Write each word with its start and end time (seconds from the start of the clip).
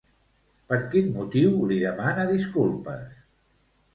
Per 0.71 0.79
quin 0.93 1.11
motiu 1.17 1.51
li 1.71 1.77
demana 1.83 2.27
disculpes? 2.31 3.05